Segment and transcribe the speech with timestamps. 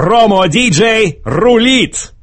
[0.00, 2.14] Промо-диджей рулит!